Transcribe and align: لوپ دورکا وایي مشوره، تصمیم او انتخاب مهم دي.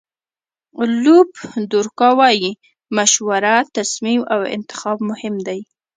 لوپ 1.03 1.29
دورکا 1.71 2.09
وایي 2.19 2.49
مشوره، 2.97 3.55
تصمیم 3.77 4.21
او 4.33 4.39
انتخاب 4.55 4.97
مهم 5.09 5.35
دي. 5.47 5.59